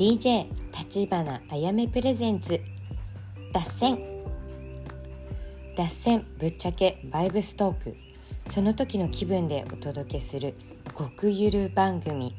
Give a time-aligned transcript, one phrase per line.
[0.00, 2.58] DJ 立花あやめプレゼンツ。
[3.52, 3.98] 脱線。
[5.76, 7.96] 脱線ぶっちゃけバイブストーク。
[8.46, 10.54] その時の気分でお届けする
[10.96, 12.34] 極ゆる番組。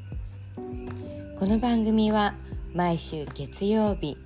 [1.37, 2.33] この番組は
[2.73, 4.17] 毎週月曜日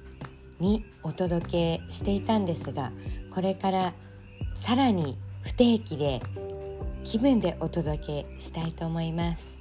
[0.61, 2.93] にお届けしていたんですが
[3.33, 3.93] これから
[4.55, 6.21] さらに不定期で
[7.03, 9.54] 気分でお届けしたいと思います。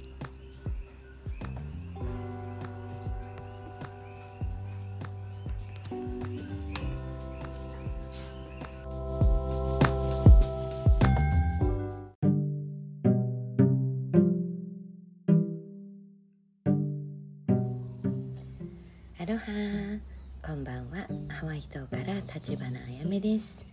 [22.33, 23.65] 立花あやめです。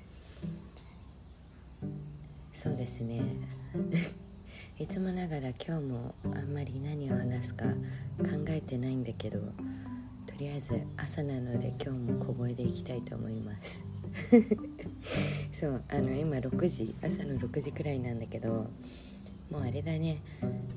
[2.53, 3.21] そうですね。
[4.79, 7.65] いつもながら今日もあんまり何を話すか
[8.19, 9.47] 考えてないんだけどと
[10.39, 13.83] りあえず朝なので今日も小声でいきたいと思います。
[15.59, 18.67] そうあの今6時朝の6時くらいなんだけど
[19.51, 20.19] もうあれだね。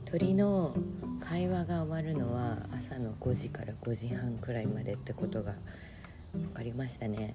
[0.06, 0.76] 鳥の
[1.20, 5.54] 会話が終わるのは朝の5時から5時半くらいまでってことが
[6.34, 7.34] 分かりましたね。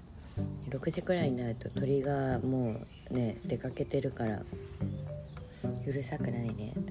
[0.69, 2.77] 6時くらいになると鳥がも
[3.09, 4.41] うね出かけてるから
[5.85, 6.73] うるさくないね。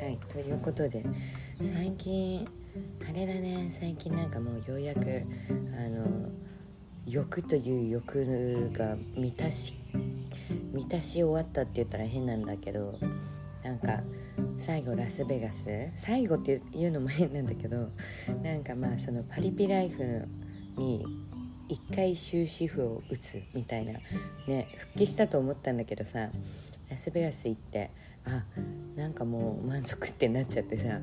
[0.00, 1.04] はいということで
[1.60, 2.46] 最近
[3.08, 6.28] あれだね最近なんかもうようやくあの
[7.06, 9.74] 欲という欲が満たし
[10.72, 12.98] 満たし終わったって言ったら変なんだけど
[13.62, 14.00] なんか
[14.58, 15.64] 最後ラスベガス？
[15.96, 17.88] 最後っていうのも変なんだけど
[18.42, 20.26] なんかまあそのパリピライフの
[20.76, 21.04] に
[21.68, 23.94] 一回終止符を打つみたいな
[24.46, 26.28] ね復帰したと思ったんだけどさ
[26.90, 27.90] ラスベガス行って
[28.26, 28.42] あ
[28.96, 30.98] なんかもう満足ってなっちゃってさ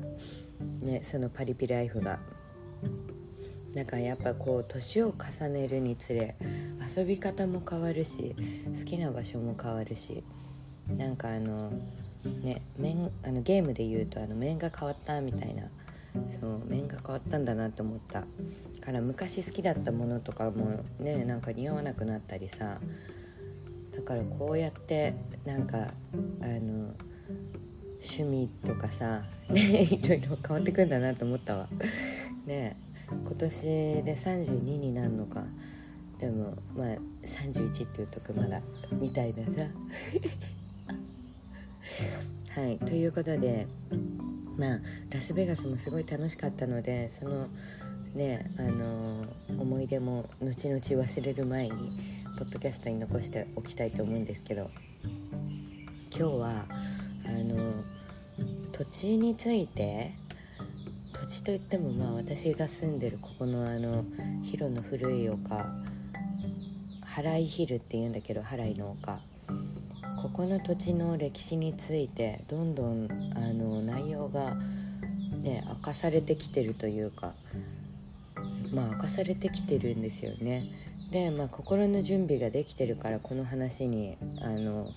[0.82, 2.18] ねそのパリピライフが。
[3.74, 6.34] なんかやっぱこう年を重ねるにつれ
[6.96, 8.34] 遊び方も変わるし
[8.80, 10.24] 好きな場所も変わるし
[10.96, 11.70] なんかあの
[12.42, 15.62] ね面あのゲームで言うとあの面が変わったみたいな
[16.40, 18.24] そう面が変わったんだなと思った
[18.80, 22.78] から昔好きだったものとかもねなんか似合わなくなったりさ
[23.96, 25.14] だからこうやって
[25.44, 25.82] なんかあ
[26.46, 26.94] の
[28.02, 31.68] 趣味とかさ ねいろいろ変わってくんだなと思ったわ。
[32.46, 32.76] ね
[33.10, 35.44] 今年で32になるのか。
[36.20, 36.86] でもまあ
[37.26, 38.60] 31っていうとくまだ
[38.92, 39.50] みたいなさ。
[42.60, 43.66] はいということで
[44.56, 44.80] まあ
[45.10, 47.48] ラスベガスもすごい楽しかったのでその
[48.14, 49.24] ねあの
[49.58, 51.92] 思い出も後々忘れる前に
[52.38, 54.70] ポッドキャストに残しておきたいと思うんですけど
[56.16, 56.64] 今日は
[57.26, 57.72] あの
[58.72, 60.12] 土地について
[61.12, 64.04] 土地といってもまあ私が住んでるここのあの
[64.44, 65.66] 広の古い丘
[67.04, 69.18] 原井ヒルっていうんだけど原井の丘。
[70.22, 74.54] ここの土地の歴史についてどんどんあの内容が
[75.42, 77.32] ね明かされてきてるというか
[78.72, 80.64] まあ明かされてきてるんですよね。
[81.10, 84.88] でまあ心の準備ができてるからこの話にあの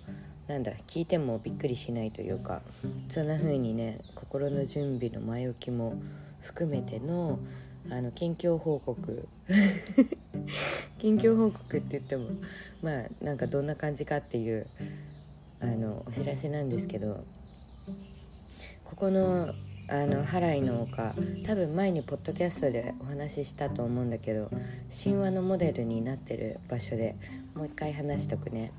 [0.47, 2.61] なんだ聞いてもびっくりしないというか
[3.09, 5.95] そんな風にね心の準備の前置きも
[6.41, 7.39] 含めての
[7.89, 9.27] あの近況報告。
[10.99, 12.29] 近況報告って言っても
[12.81, 14.65] まあなんかどんな感じかっていう
[15.59, 17.23] あのお知らせなんですけど
[18.85, 19.53] ここの
[19.89, 21.13] あのハライの丘
[21.45, 24.49] 多分前にポッドキャストでお話ししたと思うんだけど
[25.03, 27.15] 神話のモデルになってる場所で
[27.55, 28.71] もう一回話しとくね。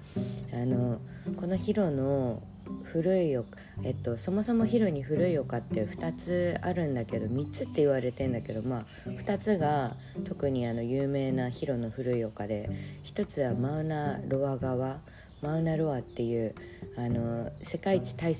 [0.52, 0.98] あの
[1.40, 2.42] このヒロの
[2.84, 3.46] 古い丘
[3.82, 9.94] えっとそもそもヒロに古い丘って2つあるんだけど3つって言われてんだけどまあ2つが
[10.26, 12.70] 特にあの有名なヒロの古い丘で
[13.04, 14.98] 1つはマウナロア川
[15.42, 16.54] マウナロアっていう
[16.96, 18.34] あの世界一体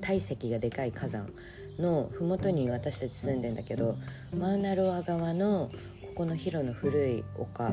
[0.00, 1.26] 体積がでかい火山。
[1.78, 3.96] の麓に私たち住んでんだけど
[4.36, 5.70] マウナロア側の
[6.02, 7.72] ここのヒロの古い丘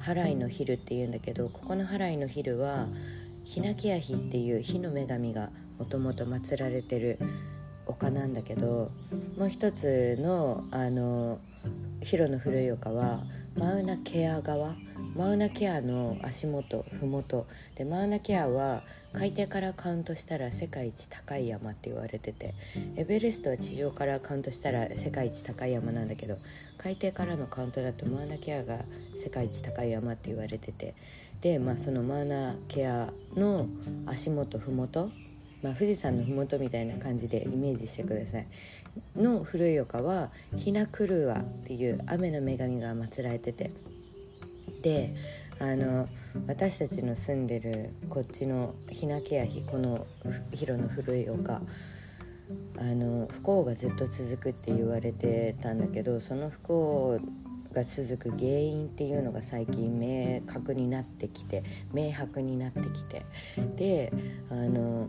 [0.00, 2.86] ハライのヒルっていうんだけどここのハライのヒルは
[3.44, 7.18] ヒナキアヒっていう火の女神がもともと祀られてる
[7.86, 8.90] 丘なんだけど
[9.38, 11.38] もう一つのあの
[12.02, 13.20] ヒロの古い丘は
[13.56, 14.74] マウナケア側
[15.16, 17.46] マウナケアの足元麓
[17.76, 18.82] でマウナケアは
[19.12, 22.52] 海底からカウントしたら世界一高い山って言われてて
[22.96, 26.36] エベレストは地上からカウントしたら世界一高い山なんだけど
[26.78, 28.78] 海底からのカウントだとマウナケアが
[29.22, 30.94] 世界一高い山って言われてて
[31.40, 33.68] で、まあ、そのマウナケアの
[34.06, 35.10] 足元麓
[35.64, 38.46] まあ、富士山の麓みたいな感じでイメージしてください。
[39.16, 43.70] の古い丘はひなクルワっていう雨の女神が祀られてて。
[44.82, 45.14] で
[45.60, 46.06] あの
[46.46, 50.06] 私たちの住んでるこっちのひなけやひこの
[50.52, 57.20] 広の古い丘あの不幸がずっと続くって言われてたんだけどその不幸
[57.72, 61.62] が続く原因っていうのが最近明確になってきて
[61.94, 63.22] 明白になってきて。
[63.76, 64.12] で
[64.50, 65.08] あの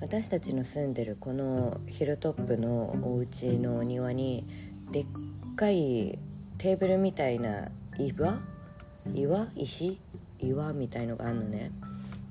[0.00, 4.44] 私たちの住んでるこのヒルトップのお家のお庭に
[4.92, 5.04] でっ
[5.56, 6.18] かい
[6.58, 7.68] テーブルみたいな
[7.98, 8.40] 岩？
[9.14, 9.46] 岩？
[9.56, 9.98] 石？
[10.40, 11.70] 岩みたいのがあるのね。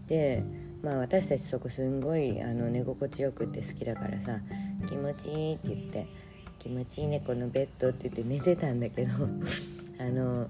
[0.08, 0.44] で
[0.84, 4.40] まあ私たちそこすんごいあの寝心地よくって好きだからさ
[4.88, 6.08] 気持ちいいって言って
[6.58, 9.12] 気持ちいいねこのベッドって言って寝てたんだけど
[10.00, 10.48] あの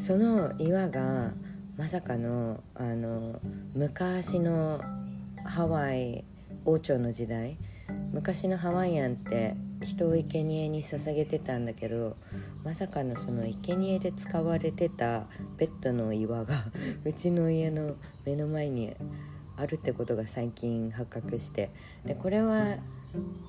[0.00, 1.32] その岩が
[1.76, 3.38] まさかのあの
[3.76, 4.80] 昔の
[5.44, 6.24] ハワイ
[6.64, 7.56] 王朝の時代
[8.12, 12.16] 昔のハワイアンって人を生贄に捧げてたんだけど
[12.64, 15.24] まさかのその生贄で使われてた
[15.58, 16.64] ベッドの岩が
[17.04, 18.92] うちの家の目の前に
[19.56, 21.70] あるってことが最近発覚して
[22.06, 22.76] でこれは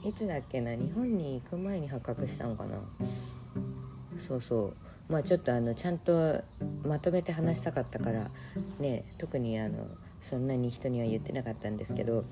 [0.04, 2.78] いつだっけな日本に行く前に発覚したのかな。
[4.28, 4.74] そうそう。
[5.10, 6.42] まあちょっとあのちゃんと
[6.86, 8.30] まとめて話したかったから
[8.80, 9.86] ね特にあの
[10.24, 12.24] そんなに人には言ってなかったんですけど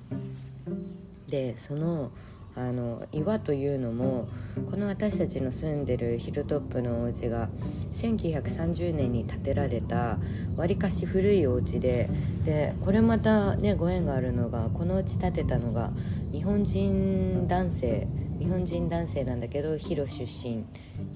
[1.29, 2.09] でその
[2.55, 4.27] あの岩というのも
[4.69, 7.47] この私たちの住んでるヒルトップのお家が
[7.93, 10.17] 1930年に建てられた
[10.57, 12.09] わりかし古いお家で
[12.43, 15.91] でこれまたねご縁があるのがこのうち建てたのが
[16.31, 18.07] 日本人男性
[18.39, 20.65] 日本人男性なんだけど広出身。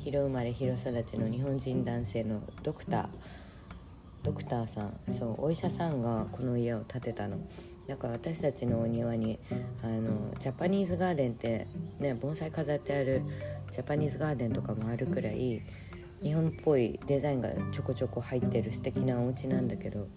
[0.04, 3.08] 広生まれ広育ちの日本人男性のドクター。
[4.26, 7.38] ドクターさんそうお医者さんがこの家を建てたの。
[7.88, 9.38] だから私たちのお庭に
[9.84, 11.68] あのジャパニーズガーデンって
[12.00, 13.22] ね盆栽飾ってある
[13.72, 15.62] ジャパニーズガーデンとかもあるくらい
[16.24, 20.08] 日本っぽいデザインがちょこちょこ入ってる素敵なお家なんだけど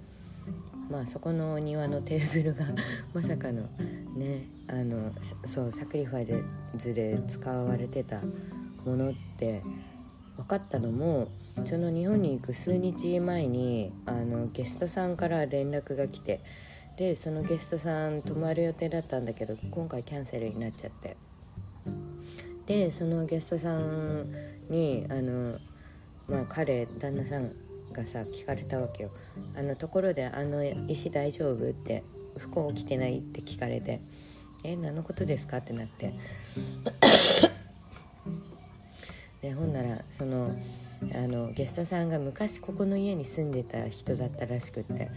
[0.90, 2.64] まあそこのお庭のテーブルが
[3.12, 3.62] まさかの
[4.16, 5.12] ねあの
[5.44, 6.43] そうサクリファイ
[6.78, 8.22] ズで使われてた
[8.87, 9.60] ものって
[10.37, 11.28] 分かったのも
[11.64, 16.40] その日本に行く数日前にあのゲストさんから連絡が来て
[16.99, 21.16] でそのゲストさん泊まる予定だったんだけど今回キャンセルになっちゃって。
[22.66, 24.26] でそのゲストさん
[24.69, 25.58] にあの
[26.28, 27.50] まあ彼旦那さん
[27.93, 29.10] がさ聞かれたわけよ。
[29.56, 32.02] あのところであの石大丈夫って
[32.37, 34.00] 不幸起きてないって聞かれて
[34.64, 36.12] え何のことですかってなって。
[39.40, 40.50] でほんならその
[41.14, 45.10] あのゲストさんが昔ここの家に住んでた人だったらしくって。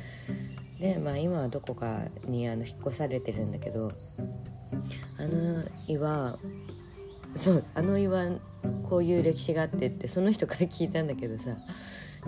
[0.79, 3.91] でまあ今はどこかにあの引っ越されてるんだけど
[5.19, 6.39] あの岩
[7.35, 8.31] そうあの岩
[8.89, 11.55] こういう歴史があってってその人から聞いたんだけどさ。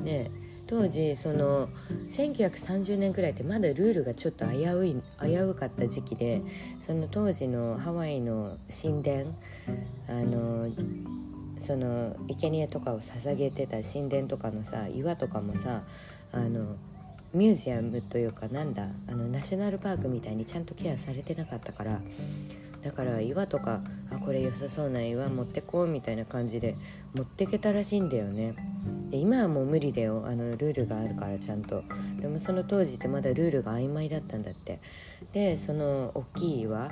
[0.02, 0.30] ね
[0.66, 1.68] 当時その
[2.10, 6.42] 1930年くらいってまだルールがちょっと危うい危うかった時期で
[6.80, 9.26] その当時のハワイの神殿
[10.08, 10.68] あの
[11.66, 15.82] その生贄とかを捧げてた神殿とかのさ岩とかもさ
[16.34, 16.76] あの
[17.34, 22.00] ミュージアムというかなんだあのナショナルパークみたいにちゃんとケアされてなかったから
[22.84, 23.80] だから岩とか
[24.12, 26.76] あこれ良さそうな岩持ってこうみたいな感じで
[27.16, 28.56] 持ってけたらしいんだよね。
[29.10, 31.84] で今はもう無理だよあのルールがあるからちゃんと。
[32.20, 34.80] でもその当時ってまだルールが曖昧だったんだって。
[35.32, 36.92] でその大きい岩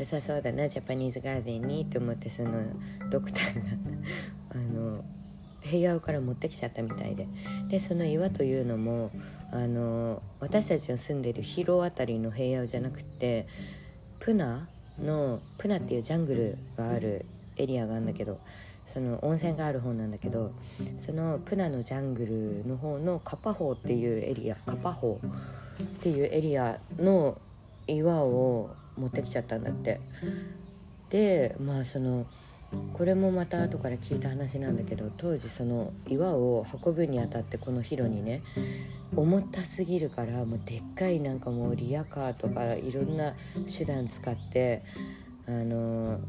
[0.00, 2.52] 良さそうだなジャパニーズガーデンにって思ってその
[3.10, 3.60] ドクターが
[4.56, 5.04] あの
[5.70, 7.26] 部屋から持ってきちゃったみたいで。
[7.68, 9.10] でその岩というのも
[9.52, 13.46] あの私たちの住んでる広尾辺りの平野じゃなくて
[14.20, 14.66] プナ
[15.04, 17.26] のプナっていうジャングルがある
[17.58, 18.38] エリアがあるんだけど
[18.86, 20.50] その温泉がある方なんだけど
[21.04, 25.28] そのプナのジャングルの方のカパホーっていうエリアカパホー
[25.84, 27.36] っていうエリアの
[27.86, 30.00] 岩を持ってきちゃったんだって
[31.10, 32.26] でまあその
[32.92, 38.42] これもまた後から聞いた話なんだけど当時その岩を運ぶにあたってこの広にね
[39.16, 43.34] 重たすぎるからもうでっかいなんかもうリアカーとかいろんな
[43.76, 44.82] 手段使って
[45.48, 46.20] あの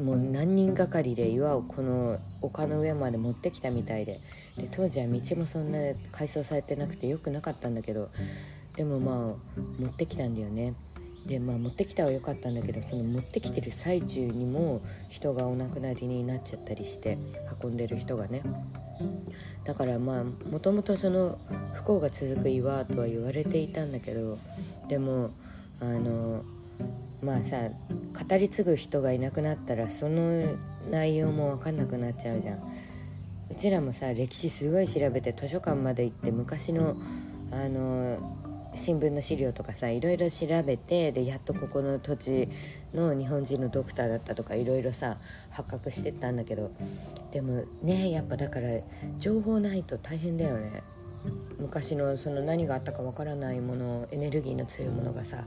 [0.00, 4.20] もう何人がかりで岩をこの丘の上まで持ってきたみたいで
[4.56, 5.78] で当時は道もそんな
[6.10, 8.08] 改装されてなくてよくなかったんだけど
[8.76, 10.72] でもまあ持ってきたんだよね。
[11.26, 17.16] でまあ持ってきたは良かったんだけどその持ってきてる最中にも人がお亡くなりになっちゃったりして
[17.62, 18.42] 運んでる人がね。
[19.64, 21.38] だからまあもともとその
[21.74, 24.38] 不幸が続く岩とは言われていたんだけど
[24.88, 25.30] でも
[25.80, 26.42] あの
[27.22, 27.56] まあさ
[28.28, 30.56] 語り継ぐ人がいなくなったらその
[30.90, 32.58] 内容も分かんなくなっちゃうじゃん。
[33.50, 36.96] うちらもさ歴史すごい調べて図書館まで行って昔の
[37.50, 38.18] あの
[38.74, 42.48] 新聞の資料とかさいろいろ調べてでやっとここの土地
[42.94, 45.16] の日本人のドクターだったとかいろいろさ
[45.50, 46.70] 発覚してったんだけど
[47.32, 48.68] でもねやっぱだから
[49.18, 50.82] 情報ないと大変だよね。
[51.60, 55.44] 昔のその何があったかわからないものエネルギーの強いものがさ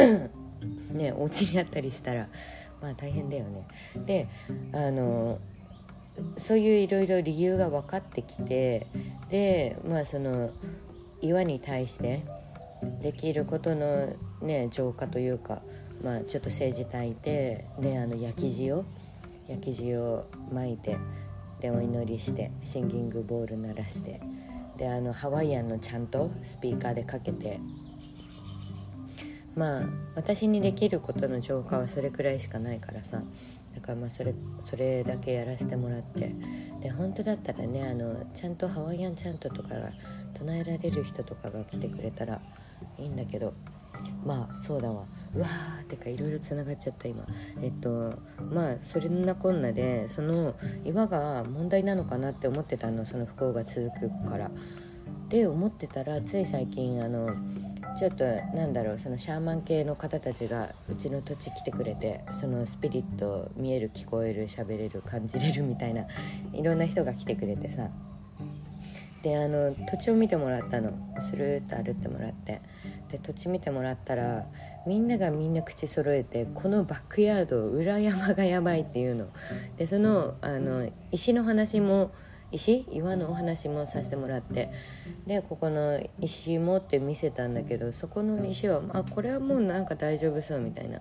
[0.92, 2.26] ねお家にあったりしたら
[2.80, 3.66] まあ大変だよね。
[4.06, 4.28] で
[4.72, 5.38] あの
[6.38, 8.86] そういういろいろ理由が分かってきて
[9.30, 10.50] でまあその
[11.20, 12.22] 岩に対して
[13.02, 14.08] できることの
[14.42, 15.62] ね浄化というか
[16.02, 18.84] まあちょっと政治炊いてであの焼き塩
[19.48, 20.96] 焼き塩を巻いて
[21.60, 24.20] でお祈りしてシンギングボール鳴らして
[24.78, 27.60] であのハワイアンのちゃんとスピーカーでかけて
[29.56, 29.82] まあ
[30.16, 33.22] 私にできることの浄化はそれくらいしかないからさ
[33.74, 36.32] だからまあそれそれだけやらせてもらって
[36.82, 39.90] で本当だったらねあのちゃんとハワイアンチャントとかが
[40.38, 42.40] 唱えられる人とかが来てくれたら
[42.98, 43.52] いいんだけど
[44.24, 45.04] まあそうだわ。
[45.34, 47.24] うわーってかいろいろつながっちゃった今。
[47.62, 48.14] えっと
[48.52, 53.04] まあそれなこんなでその岩が問題なのかなって思ってたの。
[53.04, 54.50] その不幸が続くから。
[55.28, 57.34] で思ってたらつい最近あの
[57.98, 58.24] ちょっと
[58.56, 66.04] なんだろうそのシャーマン系の方たちがうちの土地来てくれてそのスピリット見える聞こえる喋れる感じれるみたいな
[66.52, 67.88] いろんな人が来てくれてさ。
[69.24, 70.92] であの土地を見てもらったの。
[71.18, 72.60] スルーッと歩ってもらって。
[73.10, 74.44] で土地見てもらったら
[74.86, 79.26] みんながみんな口揃えてこのバックヤード裏山がやばいっていうの。
[79.78, 82.10] でそのあの石の話も
[82.52, 82.84] 石？
[82.92, 84.68] 岩のお話もさせてもらって。
[85.26, 91.00] でここの石もって見せたんだけどそこの石はあこれはもうなんか大丈夫そうみたいな。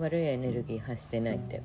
[0.00, 1.62] 悪いエネルギー発してないって。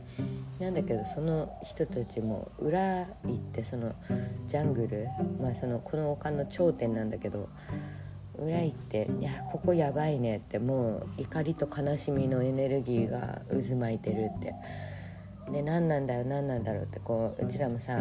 [0.59, 3.93] なんだけどその人たちも裏行ってその
[4.47, 5.07] ジャングル
[5.41, 7.49] まあそのこの丘の頂点なんだけど
[8.39, 14.53] 裏行って「いやここやばいね」ってもう怒りと悲しみのエネルギーが渦巻いてるって。
[15.51, 17.99] で何なんだよ何なんだろうってこううちらもさ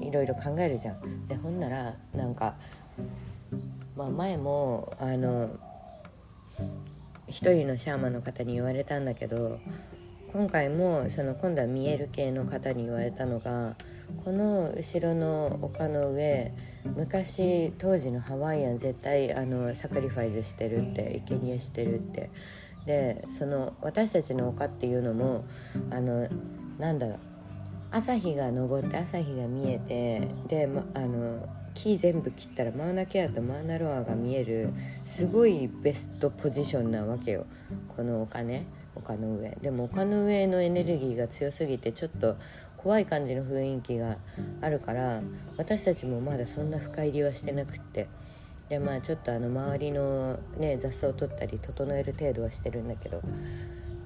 [0.00, 1.26] いろいろ考えるじゃん。
[1.28, 2.54] でほんならなんか、
[3.94, 5.50] まあ、前もあの
[7.28, 9.58] 一人のシャーマンの方に言われたんだけど
[10.32, 13.74] 今回もその今度は見える系の方に言われたのが
[14.24, 16.52] この後ろの丘の上
[16.84, 22.30] 昔当時のハワイアン絶対あのサクリファイズしてるって生贄してるって。
[22.86, 25.44] でその私たちの丘っていうのも
[25.90, 26.28] あの
[26.78, 27.18] なんだろう
[27.90, 31.44] 朝日が昇って朝日が見えてで、ま、あの
[31.76, 34.70] 木全部切ったらマウナケアとマウナロアが見える
[35.04, 37.44] すごいベストポジションなわけよ。
[37.94, 38.64] この丘ね
[38.94, 39.50] 丘の上。
[39.60, 42.36] でも丘の上のエネルギーが強すぎてちょっと
[42.78, 44.16] 怖い感じの雰囲気が
[44.62, 45.20] あるから
[45.58, 48.06] 私たちもまだそんな深入りはしてなくって。
[48.70, 53.20] でまあちょっとあの周りのね雑草を取ったり整える程度はしてるんだけど。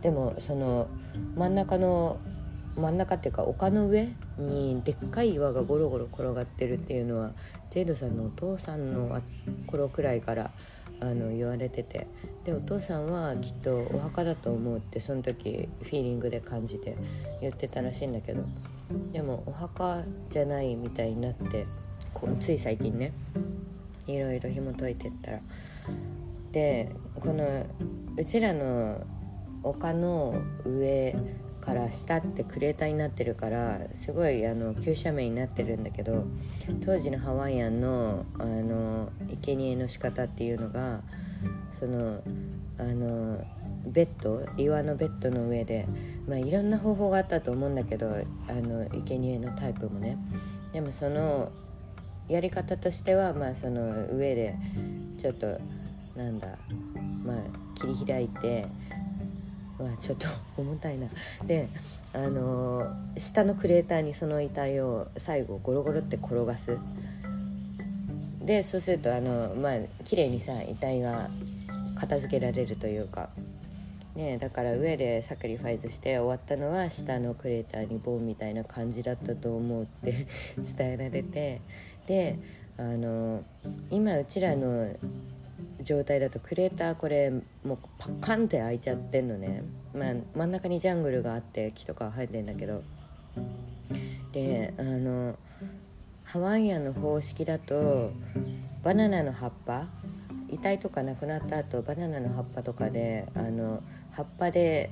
[0.02, 0.88] でもその
[1.36, 2.18] 真ん中の
[2.76, 4.08] 真ん中っていうか丘の上
[4.38, 7.32] にでっかい岩がゴロゴロ転がってるっていうのは
[7.70, 9.20] ジェイドさんのお父さんの
[9.66, 10.50] 頃くらいから
[11.00, 12.06] あの言われてて。
[12.44, 16.96] でお父さんはきっとお墓だと思うってその時フィーリングで感じて
[17.42, 18.42] 言ってたらしいんだけど。
[19.12, 21.66] でもお墓じゃないみたいになって
[22.12, 23.12] こつい最近ね
[24.08, 25.40] いろいろ紐解いてったら。
[26.52, 27.44] でこの
[28.16, 29.00] うちらの
[29.62, 30.34] 丘の
[30.64, 31.14] 上
[31.60, 36.24] から下ってクレーターになってるからすごいあの急斜面になってるんだけど
[36.84, 39.10] 当時のハワイアンのあの
[39.42, 41.00] 生贄の仕方っていうのが
[41.78, 42.20] その
[42.78, 43.44] あの
[43.86, 45.86] ベッド岩のベッドの上で、
[46.28, 50.16] まあ、いろんな方法があったと思うんだけどあの生贄のタイプもね。
[50.72, 51.50] でもその
[52.28, 54.54] やり方としては、まあ、その上で
[55.18, 55.58] ちょっと
[56.16, 56.48] なんだ、
[57.24, 57.36] まあ、
[57.74, 58.66] 切り開いて
[59.84, 61.06] わちょっと重たいな。
[61.46, 61.68] で
[62.12, 66.78] あの、下のクレーターにその遺体を最後ゴロゴロって転がす。
[68.44, 71.28] でそうするとあのまあ綺麗にさ遺体が
[71.94, 73.28] 片付けられるというか。
[74.16, 80.26] ねだから上でサクリファイズして終わったのは下のクレーターにボンみたいな感じだったと思うって
[80.76, 81.60] 伝えられて。
[82.06, 82.36] で
[82.76, 83.44] あの
[83.90, 84.88] 今うちらの
[85.82, 89.62] 状態だとクレーターこれもうパッカンって開いちゃってんのね、
[89.94, 92.82] まあ、真ん中にジャングルがあって木とか生えてんだけど。
[94.32, 95.34] であの
[96.24, 98.12] ハワイアンの方式だと
[98.84, 99.86] バナナの葉っぱ
[100.48, 104.90] 遺体とかなくなった後バナナの葉っぱとかであの葉っぱで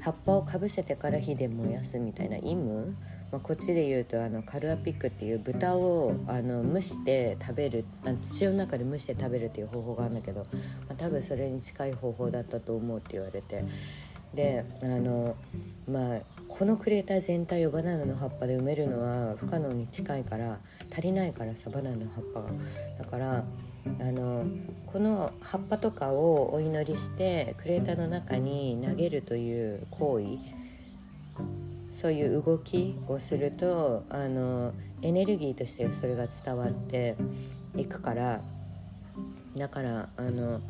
[0.00, 2.94] 葉っぱをかぶせてから火で燃やすみたいなイム、
[3.32, 7.84] まあ、こっちで言うとあのカルアピックっていう豚をあの蒸して食べる
[8.22, 10.46] 土の中で蒸して食べるっていう方法があるんだけど、ま
[10.90, 13.64] あ、多分それに近い方法だったと思うって言われて。
[14.34, 15.34] であの
[15.90, 20.58] まあこのクレーター全体をバナナの葉っぱで埋めるのは不可能に近いから
[20.92, 22.50] 足りないからさバナナの葉っぱが。
[22.98, 23.44] だから
[23.98, 24.44] あの
[24.86, 30.60] この葉っぱとかをお祈りしてクレーターの中に投げるという行為。
[31.92, 37.16] そういう動きをするとあのエネルギーとしてそれが伝わって
[37.76, 38.40] いくから
[39.56, 40.60] だからあの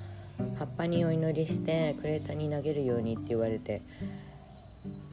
[0.58, 3.82] 葉っぱにお祈りしてクレーターに投げるようにって言われて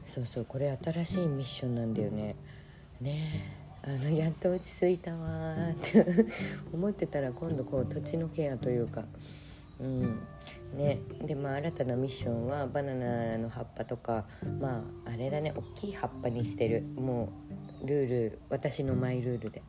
[0.06, 2.34] そうそうこれ新しいミッションなんだよね。
[3.00, 6.04] ねあのやっと落ち着いたわって
[6.72, 9.04] 思ってたら今度こう土地のケアというか
[9.80, 10.18] うん。
[10.76, 10.98] ね。
[11.26, 14.24] でまあ新たなミッションはバナナの葉っぱとか
[14.60, 15.52] まああれだね。
[15.56, 16.82] 大きい葉っぱにしてる。
[16.96, 17.32] も
[17.82, 19.62] うルール私のマイルールで。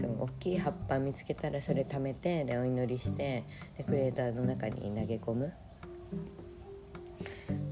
[0.00, 3.42] そう大きい葉っぱ見つけたらそれ貯めてでお祈りして
[3.76, 5.52] でクレーターの中に投げ込む。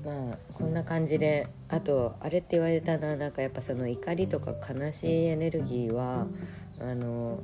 [0.05, 3.17] まあこんな感じであとあれって言われたな。
[3.17, 6.27] なんかやっぱその怒りとか悲しいエネルギーは
[6.81, 7.41] あの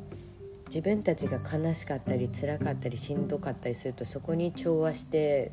[0.75, 5.53] 自分たちが悲しかったり辛かったりしんどかったりするとそこに調和して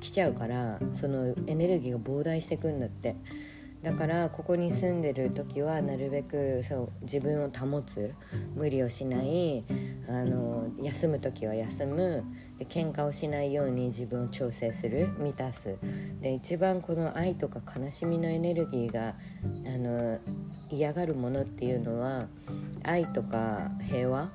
[0.00, 3.14] きちゃうからそのエネルギーが膨大してくんだって。
[3.84, 8.12] だからここに住んでる時はなるべくそう自分を保つ。
[8.56, 9.62] 無理をしない。
[10.08, 12.24] あの休む時は休む。
[12.58, 15.08] で喧嘩をしないように自分を調整する。
[15.20, 15.78] 満たす。
[16.20, 19.14] で一番この愛とか悲しみのエネルギーが
[19.64, 20.18] あの
[20.70, 22.26] 嫌がるものっていうのは
[22.82, 24.28] 愛とか平和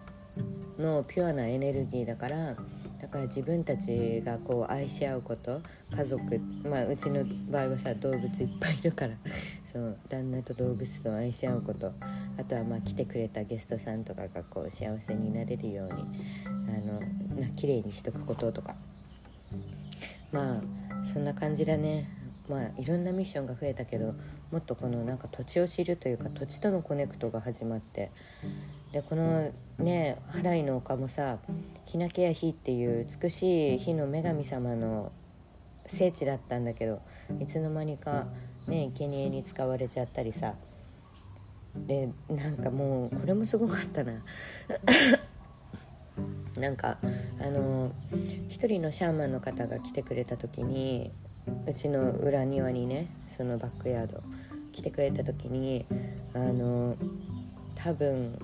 [0.80, 2.56] のピュアなエネルギーだから
[3.02, 5.62] だから自分たちがこう愛し合うこと
[5.96, 6.22] 家族
[6.64, 9.14] まあうちの場合はさ動物いっぱいいるから
[9.72, 11.92] そう旦那と動物と愛し合うこと
[12.38, 15.94] あとはまあ来てくれたゲストさんとかがこう幸せになれるように
[16.70, 17.00] あの
[17.40, 18.76] な綺麗にしとくこととか。
[20.32, 22.10] まあそんな感じだね。
[22.50, 24.14] まあいろんなミッションが増えたけど
[24.52, 28.12] もっとこのなんか土地を知るというか土地とのコネクトが始まって
[28.92, 31.38] でこのね払いの丘もさ
[31.86, 35.12] ひなけや火っていう美しい火の女神様の
[35.86, 37.00] 聖地だったんだけど
[37.40, 38.26] いつの間にか
[38.68, 40.54] ね生贄に使われちゃったりさ。
[41.76, 44.14] でなんかもうこれもすごかったな。
[46.58, 46.98] なんか
[47.42, 47.92] あの
[48.50, 51.12] 一人のシャーマンの方が来てくれた時に
[51.68, 54.24] うちの裏庭にねそのバックヤード
[54.72, 55.86] 来てくれた時に
[56.34, 56.96] あの
[57.76, 58.40] 多分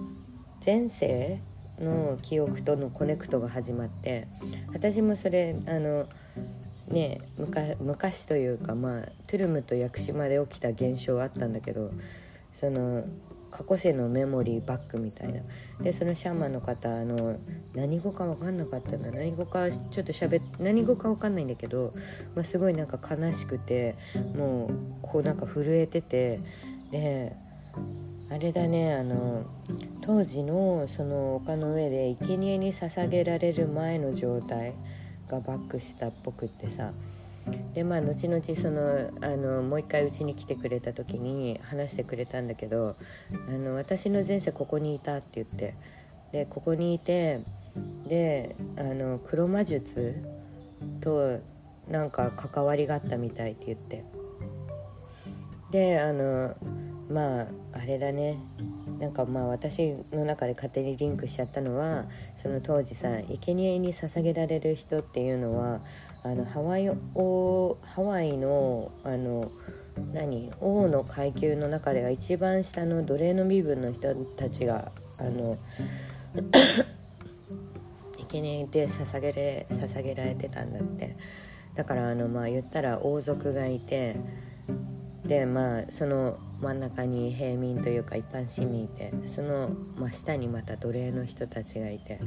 [0.63, 1.39] 前世
[1.79, 4.27] の記憶とのコネクトが始まって
[4.73, 6.07] 私もそれあの
[6.87, 7.19] ね
[7.79, 11.89] 昔というかまあトゥルムと屋久島で起きた現象あったんだけど
[12.53, 13.03] その
[13.49, 15.41] 過去世のメモリーバックみたいな。
[15.81, 17.35] でそのシャーマンの方あの
[17.73, 19.11] 何語か分かんなかったんだ。
[19.11, 21.91] 何語かちょっと喋っ何語か分かんないんだけど、
[22.35, 23.95] まあ、すごいなんか悲しくて
[24.37, 24.69] もう
[25.01, 26.39] こうなんか震えてて
[26.91, 27.35] で
[28.31, 29.43] あれだねあの
[30.01, 34.73] 当時のその丘の上で生贄に捧げられる前の状態
[35.29, 36.91] がバックしたっぽくってさ。
[37.73, 42.95] でまあ後々そのあのもう一回うちに来てくれた時に話してくれたんだけど
[43.49, 45.73] あの私の前世ここにいたって言って。
[46.31, 47.41] でここにいて
[48.07, 50.15] であの黒魔術
[51.01, 51.39] と
[51.89, 54.03] なんか関わりがあったみたいって言って。
[55.71, 56.53] であの
[57.11, 58.37] まああれだね。
[58.99, 62.05] なんかまあ私の中で勝手にリンクしちゃったのは
[62.41, 65.79] その当時さ生贄に捧げられる人っていうのは
[66.23, 69.51] あのハワイ王ハワイのあの
[70.13, 75.57] 何王の階級の中では一番下の奴隷の身分の人たちがあの
[78.29, 81.15] 生贄で捧げれ捧げられてたんだって。
[81.75, 84.15] だからあのまあ言ったら王族がいて
[85.25, 92.19] でまあその真ん中に平民というか一般市民いてその真下にまた奴隷の人たちがいて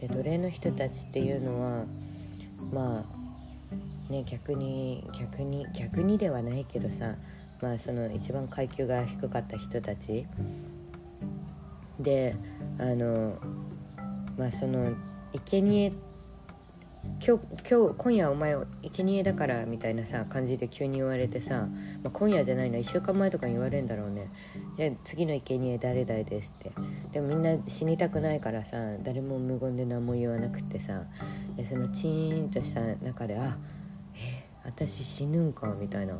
[0.00, 1.84] で奴隷の人たちっていうのは
[2.72, 3.04] ま
[4.08, 7.14] あね逆に逆に逆にではないけどさ
[7.60, 10.26] まあその一番階級が低かった人たち。
[12.00, 12.36] で
[12.78, 13.36] あの
[14.38, 14.94] まあその
[15.32, 15.92] 生贄
[17.26, 21.66] 今日今日今夜お前生贄だからみたいなさ感じで急に言われてさ、
[22.02, 24.28] まあ、今夜じゃないな1週間前とかに言われるんだろうね。
[24.76, 26.70] で次の生贄誰々ですって。
[27.12, 31.02] でもみんな死にたくないからさ誰も無言で何も言わなくてさ
[31.56, 33.56] でそのチーンとした中であ
[34.16, 36.14] え私死ぬんかみたいな。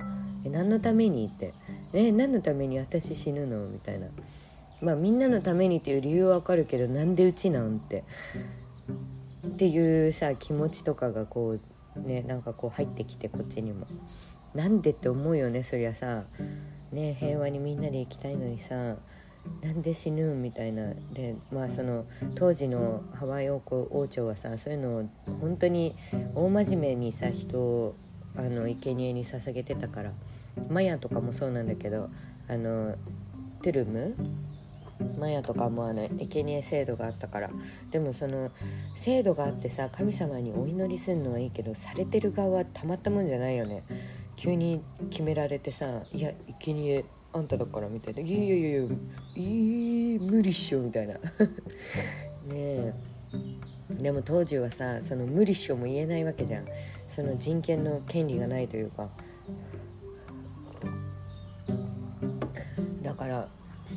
[0.44, 1.52] え何のためにって。
[1.92, 3.68] え何のために私死ぬの？
[3.68, 4.06] みたいな。
[4.80, 7.76] まあみんなのためにっていう理由はわかるけどなんでうちなん？
[7.76, 8.04] って。
[9.46, 11.56] っていうさ気持ちとかがこ
[11.96, 13.86] うねなんかこう入ってきてこっちにも。
[14.54, 16.24] なんでって思うよねそりゃさ。
[16.92, 18.96] ね平和にみんなで行きたいのにさ。
[19.62, 20.92] なんで死ぬみたいな。
[21.12, 25.04] でまあその当時のハワイ王王朝はさそういうのを
[25.40, 25.94] 本当に
[26.34, 27.94] 大真面目にさ人を
[28.36, 30.10] あの生贄に捧げてたから。
[30.70, 32.08] マヤとかもそうなんだけど
[32.48, 32.94] あの
[33.62, 34.14] トゥルム
[35.18, 37.50] マヤとかもあの生贄制度があったから。
[37.90, 38.50] でもその
[38.94, 43.82] 制度があってさ神様にお祈りするのはいいけどされてる側はたまったもんじゃないよね。
[44.36, 44.80] 急に
[45.10, 46.30] 決められてさ「いや
[46.60, 48.82] 生贄あんただから」みたいな「いやいやいやいや
[49.36, 51.14] いい無理っしょ」みたいな。
[51.14, 51.22] ね
[52.52, 52.92] え。
[53.90, 56.64] でも当時はさその無理っしょも言えないわけじゃん。
[57.10, 59.08] その人権の権利がないというか。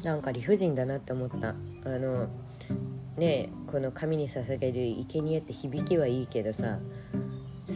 [0.03, 1.49] なんか理不尽だなって思った。
[1.49, 1.53] あ
[1.85, 2.27] の
[3.17, 6.79] ねこの神に捧げる生贄って響きはいいけどさ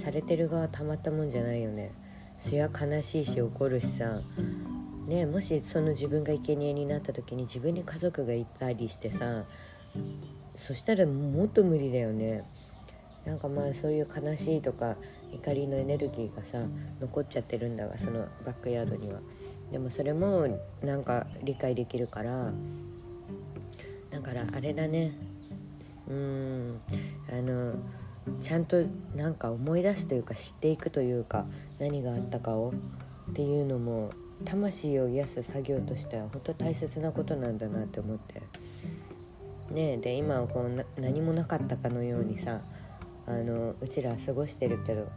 [0.02, 1.92] されてる側たまったもんじゃないよね。
[2.40, 4.22] そりゃ悲しいし怒るしさ。
[5.08, 9.44] ねもしその自分が生贄になった時に自分に家族がいたりしてさ
[10.58, 12.44] そしたらもっと無理だよね。
[13.26, 14.96] なんかまあそういう悲しいとか
[15.34, 16.60] 怒りのエネルギーがさ
[17.02, 19.20] 残っちゃってるんだわそのバックヤードには。
[19.72, 20.48] でもそれも
[20.84, 22.52] なんか理解できるから
[24.12, 25.12] だからあれだね。
[26.08, 26.80] うん。
[27.30, 27.74] あの
[28.42, 28.78] ちゃんと
[29.16, 31.46] なんか思い出すというか知っていくというか
[31.80, 32.74] 何があったかを。
[33.32, 34.12] っていうのも
[34.46, 38.42] 魂を癒す作業としては本当大切なことなんだなって思って。
[39.72, 42.62] ねで今はこう何もなかったかのようにさ
[43.28, 45.08] あのうちらは過ごしてるけど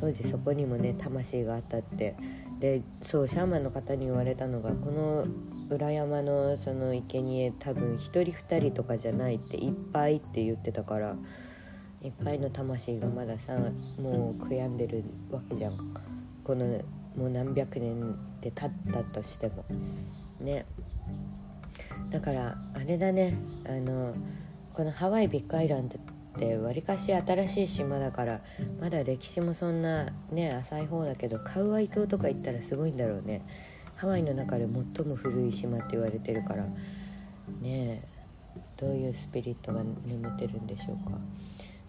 [0.00, 2.14] 当時そこにもね魂があったって
[2.60, 5.26] でそうシャーマンの方に言われたのがこの
[5.74, 11.16] 裏山のその生贄多分1人2人とかじゃないっていっぱいって言ってたから
[12.02, 13.54] いっぱいの魂がまださ
[14.00, 15.72] もう悔やんでるわけじゃん。
[16.44, 16.66] この
[17.16, 19.64] もう何百年で経ったとしても。
[20.40, 20.66] ね。
[22.10, 23.34] だからあれだね。
[23.66, 24.14] あの
[24.74, 25.96] このハワイビッグアイランド
[26.34, 28.40] ってわりかし新しい島だから
[28.80, 33.40] まだ歴史もそんなね浅い方だけどカウアイ島とか行ったらすごいんだろうね。
[33.96, 36.72] ハワイの中で最も古い島って言われてるからね
[37.64, 38.02] え
[38.76, 41.16] どういうスピリットが眠ってるんでしょうか、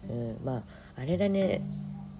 [0.10, 0.62] うん、まあ
[1.02, 1.62] あれだね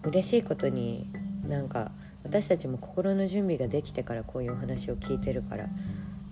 [0.04, 1.06] 嬉しいことに
[1.48, 1.92] なんか
[2.24, 5.68] 私たちも心の準備ができてからこういうお話を聞いてるから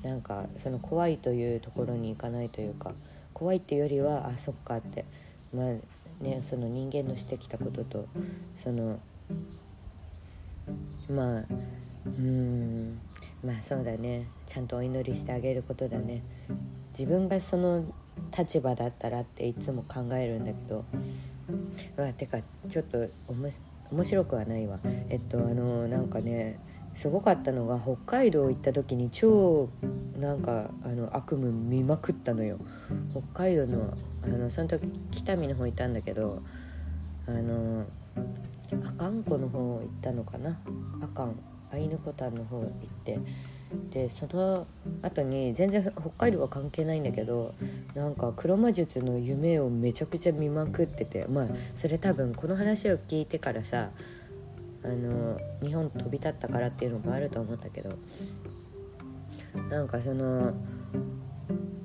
[0.03, 2.91] なんかその怖いというところに行かないというか
[3.34, 5.06] 怖いっていうよりはあそっかって。
[5.53, 8.07] まあねその人間のしてきたことと
[8.63, 8.99] その
[11.09, 11.43] まあ
[12.05, 12.99] うん
[13.45, 14.25] まあそうだね。
[14.47, 16.21] ちゃんとお祈りしてあげることだね。
[16.97, 17.83] 自分がその
[18.37, 20.85] 立場だったらっていつも考えるんだけど
[21.97, 22.37] まあてか
[22.69, 23.07] ちょっと
[23.91, 24.79] 面白くはないわ。
[25.09, 26.57] えっとあのなんかね
[26.95, 29.69] すごかったのが北海道行った時に超
[30.19, 32.58] なんかあの悪夢見まくったのよ。
[33.12, 36.41] 北海道のあのその時北見の方いたんだけど
[37.27, 37.86] あの
[38.86, 40.58] 阿寒湖の方行ったのかな？
[41.01, 41.36] 阿寒
[41.73, 42.69] アイヌコタンの方行っ
[43.06, 43.19] て。
[43.91, 44.67] でその
[45.01, 47.56] 後に全然北海道は関係ないんだけど
[47.95, 51.25] なんか黒魔術の夢をめちゃくちゃ見まくってて。
[51.27, 53.89] まあそれ多分この話を聞いてからさ
[54.83, 57.95] あの日本飛び立ったからっていうのもあると思ったけど
[59.69, 60.53] なんかその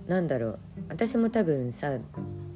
[0.09, 0.59] なんだろう
[0.89, 1.93] 私も多分さ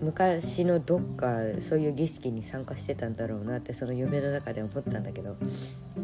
[0.01, 5.37] 昔のどっかそういう儀式に参加してたんだろうなってその夢の中で思ったんだけど、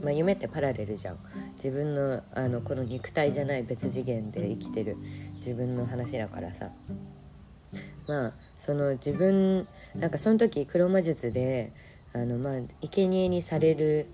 [0.05, 1.17] まあ、夢ってパラレルじゃん。
[1.57, 4.97] 自分のあのこの肉体じゃない別次元で生きてる
[5.37, 6.71] 自分の話だからさ。
[8.07, 11.73] まあその自分なんかその時黒魔術で
[12.13, 14.07] あのまあ生贄にされる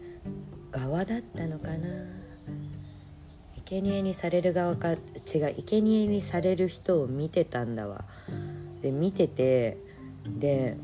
[0.70, 2.24] 側だったのかな。
[3.66, 4.98] 生贄にされる側か違う
[5.66, 8.04] 生贄にされる人を見てたんだわ。
[8.82, 9.76] で見てて
[10.26, 10.76] で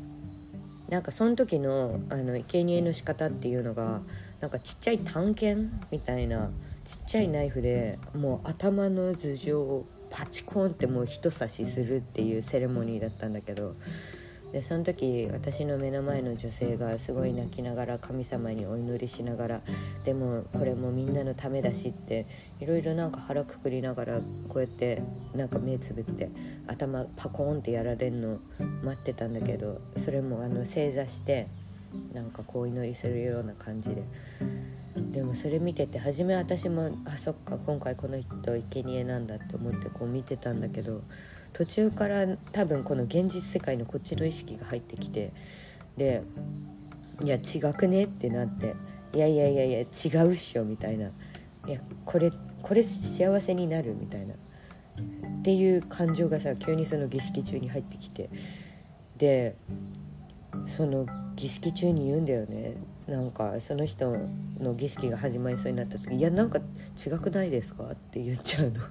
[0.89, 4.01] なんかその時のあの生贄の仕方っていうのが
[4.41, 6.49] なんかちっちゃい探検みたいな
[6.83, 13.73] ちっちゃいナイフでもう頭の頭上をパチコンってもう一刺しするっていうセレモニーだったんだけど
[14.51, 19.61] でその時私の目の前の女性がすごい泣きながら神様にお祈りしながら
[20.03, 22.25] でもこれもみんなのためだしって
[22.59, 25.01] いろいろなんか腹くくりながらこうやって
[25.33, 26.29] なんか目つぶって
[26.67, 28.39] 頭パコーンってやられるの
[28.83, 31.47] 待ってたんだけどそれもあの正座して
[32.13, 34.03] なんかこう祈りするような感じで。
[35.13, 40.99] でもそれ見てて初め私もあそっか今回この人生贄なんだって思ってこう見てたんだけど
[41.53, 45.31] 途中から多分この現実世界のこっちの意識が入ってきて
[45.97, 46.23] で
[47.23, 48.75] いや違くねってなって
[49.13, 49.83] いやいやいやいや違
[50.25, 51.07] うっしょみたいな。
[51.67, 52.31] いやこれ
[52.63, 54.33] これ幸せになるみたいな。
[54.33, 58.29] っていう感情がさ急にその儀式中に入ってきて。
[59.17, 59.55] で
[60.67, 62.73] その儀式中に言うんだよね。
[63.07, 64.15] なんかその人
[64.59, 66.59] の儀式が始まりそうになった時「いやなんか
[66.97, 68.81] 違くないですか?」って言っちゃうの。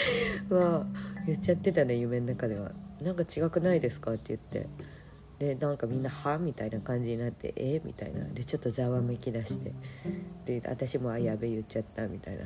[0.58, 0.86] は
[1.26, 2.70] 言っちゃってたね夢の中では
[3.02, 4.68] 「なんか違くないですか?」って言って。
[5.38, 8.24] でなんかみんな「は?」みたいな感じになって「えみたいな。
[8.32, 9.70] でちょっとざわめき出して。
[10.46, 12.44] で私も「あやべ言っちゃった」みたいな。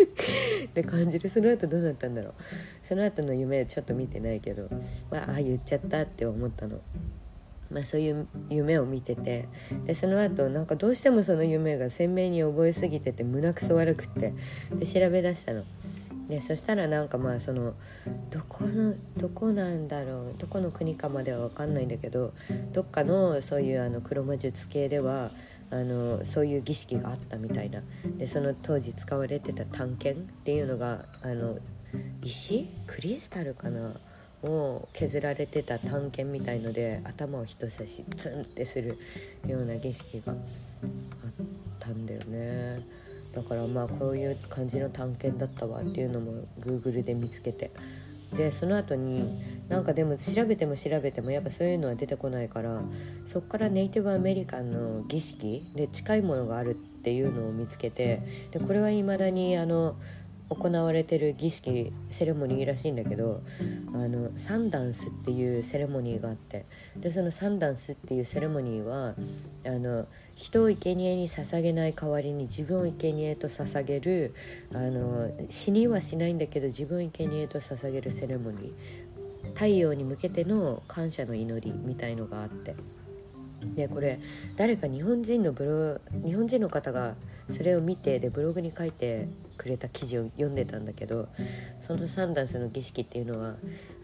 [0.72, 2.34] で感じでその後どうなったんだろう。
[2.82, 4.68] その後の夢ちょっと見てないけど、
[5.10, 6.80] まあ、あ言っちゃったって思ったの。
[7.70, 9.46] まあ、そういう夢を見てて。
[9.86, 14.32] でその後なんかどうしてもその夢が鮮明に覚えすぎてて胸くそ悪くって。
[14.78, 15.62] で調べ出したの。
[16.28, 17.74] でそしたらなんかまあその
[18.30, 22.32] どこのどこなんだろうどこの国かまでは分かんないんだけど
[22.72, 25.30] どっかのそういうあの黒魔術系では
[25.70, 27.80] あのそういう儀式があったみたいな。
[28.18, 31.56] でその当時使われてた探検っていうのがあの
[32.22, 32.68] 石？
[32.86, 33.92] クリスタルかな？
[34.42, 38.98] を削られてた探検みたいので頭を人差しツンってする
[39.46, 40.38] ような儀式があっ
[41.80, 42.82] たんだよね。
[43.34, 47.70] だからまあこういう感じの探検だったわっていうのもグーグルで見つけて。
[48.36, 52.82] でその後になんかでも調べても調べてもやっぱそういうのは出てこないから
[53.28, 58.20] そっからネイティブアメリカンの儀式で近いものがあるっていうのを見つけて
[58.50, 59.94] でこれはいまだにあの
[60.48, 63.40] 行われてる儀式セレモニーらしいんだけど
[63.94, 69.14] あのサンダンスっていうセレモニーがあってでそのサンダンスっていうセレモニーは
[69.66, 74.34] あの人を生贄に捧げない代わりに自分を生贄と捧げる
[74.72, 78.70] あの死にはしないんだけど自分を生贄と捧げるセレモニー。
[79.54, 82.74] 太陽に向けての感謝の祈りみたいのがあって。
[83.76, 84.20] でこれ
[84.56, 87.14] 誰か日本人のブロ日本人の方が
[87.50, 89.26] それを見てでブログに書いて
[89.56, 91.28] くれた記事を読んでたんだけど
[91.80, 93.54] そのサンダンスの儀式っていうのは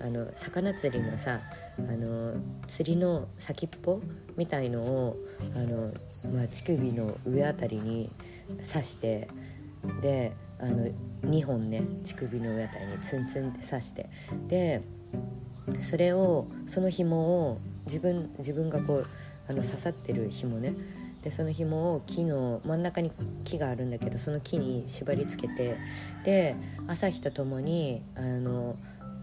[0.01, 1.41] あの魚釣りのさ
[1.79, 2.35] あの
[2.69, 4.01] 釣りの先っぽ
[4.37, 5.17] みたいのを
[5.57, 5.93] あの、
[6.33, 8.11] まあ、乳首の上あたりに
[8.71, 9.29] 刺して
[10.03, 10.89] であの
[11.25, 14.07] 2本ね乳首の上あたりにツンツンって刺して
[14.49, 14.83] で
[15.83, 17.17] それをその紐
[17.49, 19.07] を自分自分がこう
[19.49, 20.75] あの刺さってる紐ね
[21.23, 23.13] でその紐を木の真ん中に
[23.45, 25.77] 木があるんだけどその木に縛り付けて
[26.25, 26.57] で
[26.87, 28.77] 朝日とともにあの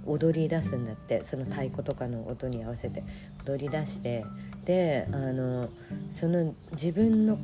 [0.06, 3.04] 踊り出すんだってその太鼓とかの音に合わせて。
[3.48, 4.26] 踊り出して
[4.66, 5.70] であの
[6.12, 7.40] その自分の皮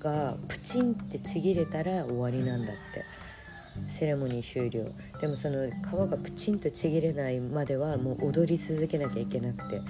[0.00, 3.04] がプチンってちぎれたら終わりなんだって。
[3.88, 4.84] セレモニー終了。
[5.20, 5.72] でもその皮
[6.10, 9.80] がプチンとちぎれないまではもう踊り続けなきゃいけなくて。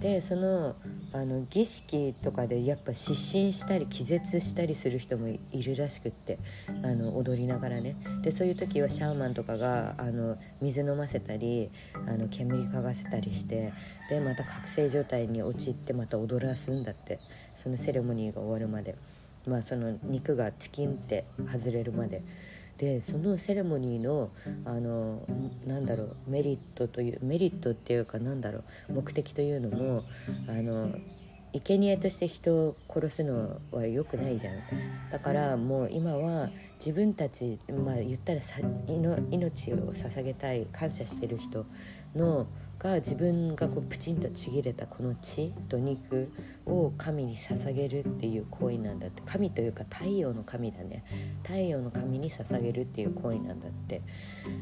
[0.00, 0.74] でその
[1.18, 6.38] あの儀式とかでやっぱ失神したり気絶したりする人もいるらしくって
[6.82, 7.96] あの踊りながらね。
[8.22, 13.72] でそういう時はシャーマンとかがあの水飲ませたりあの煙嗅がせたりして
[14.08, 17.18] でまた覚醒状態に陥ってまた踊らすんだって。
[17.62, 18.94] そのセレモニーが終わるまで。
[19.46, 22.22] まあその肉がチキンって外れるまで。
[22.78, 24.30] でそのセレモニーの
[24.64, 25.20] あの
[25.66, 30.04] なんだろうメリットというメリットっていうかなんだろう目的というのも
[30.48, 30.90] あの
[31.52, 34.54] 生贄として人を殺すのは良くないじゃん。
[35.10, 38.56] だからもう今は自分たちまあ言ったらさ
[39.30, 41.64] 命を捧げたい感謝してる人
[42.14, 42.46] の
[42.78, 46.30] が自分がこうプチンとちぎれたこの血と肉
[46.64, 49.20] を神に捧げるっていう行為なんだって。
[49.26, 51.02] 神というか太陽の神だね。
[51.42, 54.00] 太陽の神に捧げるっていう行為なんだって。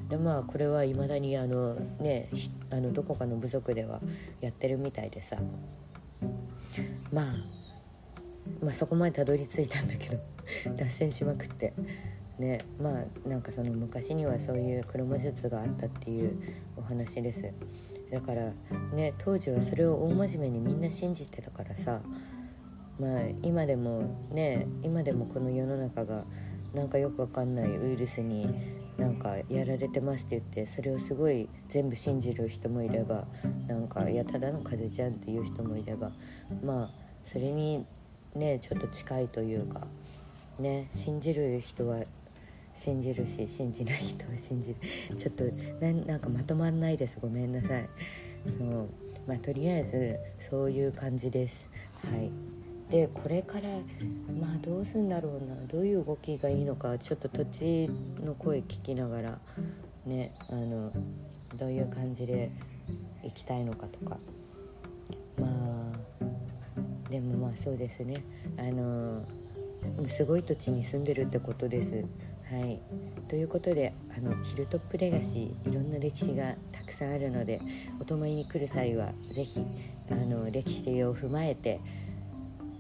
[0.09, 2.29] でまあこれはいまだにあのね
[2.70, 4.00] あのどこかの部族では
[4.40, 5.37] やってるみたいでさ。
[7.12, 7.24] まあ
[8.64, 10.18] まあそこまでたどり着いたんだけど
[10.76, 11.74] 脱線しまくって。
[12.38, 16.35] ねまあなんかその昔にはそういう黒魔術があったっていう
[16.76, 17.52] お話です。
[18.11, 18.53] だから
[18.95, 22.01] ね当時はそれを大真面目にみんな信じてたからさ
[23.01, 26.25] まあ今でもね今でもこの世の中が
[26.75, 28.49] なんかよくわかんないウイルスに
[28.99, 33.25] なんかやられてますって言ってそれをすごい全部信じる人もいれば
[33.66, 36.11] なんかいやただの風ちゃんっていう人もいれば
[36.64, 36.88] まあ
[37.25, 37.85] それに
[38.35, 39.81] ねちょっと近いというか
[40.59, 41.99] ね信じる人は
[42.77, 45.17] 信じるし信じない人は信じる。
[45.17, 45.45] ちょっと
[46.07, 47.19] なんかまとまんないです。
[47.21, 47.89] ごめんなさい。
[48.59, 48.89] そう。
[49.27, 50.19] まあとりあえず
[50.51, 51.67] そういう感じです。
[52.05, 52.31] はい。
[52.91, 53.62] でこれから
[54.41, 55.57] まあどうすんだろうな。
[55.73, 57.91] どういう動きがいいのかちょっと土地
[58.25, 59.39] の声聞きながら
[60.07, 60.93] ねあの
[61.57, 62.51] どういう感じで
[63.25, 64.19] 行きたいのかとか。
[65.39, 68.23] まあでもまあそうですね。
[68.59, 69.23] あの
[70.09, 72.05] すごい土地に住んでるってことです。
[72.51, 72.79] はい、
[73.29, 77.61] ということであのヒルトップレガシーいろんな歴史がたくさんあるので
[78.01, 79.61] お泊まりに来る際は是非
[80.13, 81.81] あの歴史を踏まえて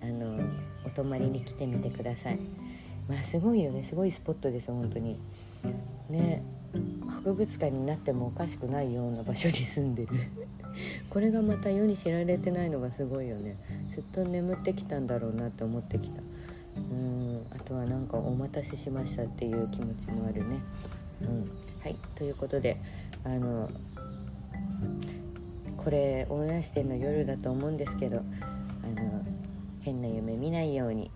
[0.02, 0.38] あの
[0.84, 2.38] お泊まりに来てみてください。
[3.08, 3.82] まあすごいよね。
[3.82, 5.16] すごいスポットです本当に。
[6.10, 6.42] ね。
[7.08, 10.08] 博物館になってもおかしくないような場所に住んでる。
[11.10, 13.56] これがまた世に知られてないのがすごいよね。
[13.90, 16.22] ずっと眠ってきたんだろうなって思ってきた。
[16.76, 17.46] うん。
[17.50, 20.58] あとはなんかお待たせしましたっていう気持ちもあるね。
[21.22, 21.50] うん。
[21.82, 21.96] はい。
[22.14, 22.76] ということで
[23.24, 23.70] あの
[25.76, 28.24] これオンエアしてんの夜だと思うんですけどあの
[29.82, 31.10] 変な夢見ないように。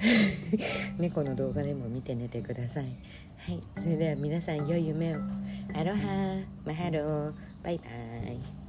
[0.98, 2.84] 猫の動画でも見て寝てください。
[2.84, 3.62] はい。
[3.74, 5.18] それでは皆さん良い夢を。
[5.74, 7.50] アロハマハロー。
[7.62, 8.59] バイバイ